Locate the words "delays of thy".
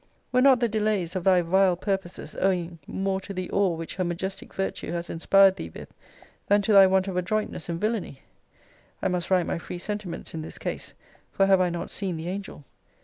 0.67-1.43